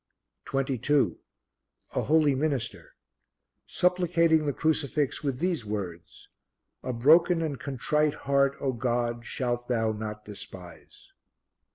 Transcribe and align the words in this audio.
22. 0.45 1.19
A 1.93 2.01
Holy 2.01 2.33
Minister 2.33 2.95
supplicating 3.67 4.47
the 4.47 4.51
Crucifix 4.51 5.23
with 5.23 5.37
these 5.37 5.63
words: 5.63 6.27
"A 6.81 6.91
broken 6.91 7.43
and 7.43 7.59
contrite 7.59 8.15
heart, 8.15 8.57
O 8.59 8.73
God, 8.73 9.23
shalt 9.27 9.67
Thou 9.67 9.91
not 9.91 10.25
despise." 10.25 11.11